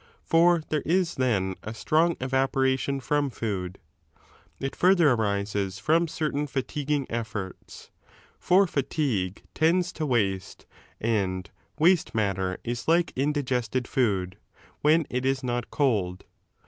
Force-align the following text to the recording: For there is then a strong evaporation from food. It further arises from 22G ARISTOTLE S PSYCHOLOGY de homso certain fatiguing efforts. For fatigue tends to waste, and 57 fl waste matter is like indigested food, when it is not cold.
For 0.23 0.63
there 0.69 0.81
is 0.81 1.13
then 1.13 1.53
a 1.61 1.75
strong 1.75 2.17
evaporation 2.19 2.99
from 3.01 3.29
food. 3.29 3.77
It 4.59 4.75
further 4.75 5.11
arises 5.11 5.77
from 5.77 6.07
22G 6.07 6.09
ARISTOTLE 6.09 6.09
S 6.09 6.09
PSYCHOLOGY 6.09 6.09
de 6.09 6.09
homso 6.09 6.17
certain 6.17 6.47
fatiguing 6.47 7.07
efforts. 7.11 7.91
For 8.39 8.65
fatigue 8.65 9.43
tends 9.53 9.91
to 9.91 10.07
waste, 10.07 10.65
and 10.99 11.45
57 11.77 11.77
fl 11.77 11.83
waste 11.83 12.15
matter 12.15 12.57
is 12.63 12.87
like 12.87 13.13
indigested 13.15 13.87
food, 13.87 14.37
when 14.81 15.05
it 15.11 15.23
is 15.23 15.43
not 15.43 15.69
cold. 15.69 16.25